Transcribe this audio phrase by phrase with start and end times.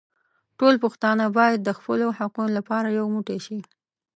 [0.59, 3.59] ټول پښتانه بايد د خپلو حقونو لپاره يو موټي شي.